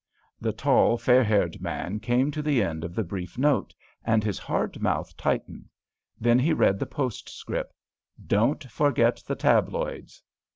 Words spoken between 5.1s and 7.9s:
tightened; then he read the postscript: